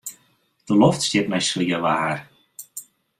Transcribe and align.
De 0.67 0.73
loft 0.81 1.01
stiet 1.07 1.29
nei 1.29 1.43
swier 1.45 1.81
waar. 1.85 2.19